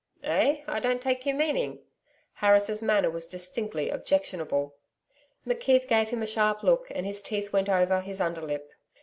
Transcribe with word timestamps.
'Eh? 0.23 0.63
I 0.67 0.79
don't 0.79 0.99
take 0.99 1.27
your 1.27 1.35
meaning.' 1.35 1.77
Harris' 2.33 2.81
manner 2.81 3.11
was 3.11 3.27
distinctly 3.27 3.91
objectionable. 3.91 4.73
McKeith 5.45 5.87
gave 5.87 6.09
him 6.09 6.23
a 6.23 6.25
sharp 6.25 6.63
look, 6.63 6.87
and 6.89 7.05
his 7.05 7.21
teeth 7.21 7.53
went 7.53 7.69
over 7.69 8.01
his 8.01 8.19
under 8.19 8.41
lip. 8.41 8.71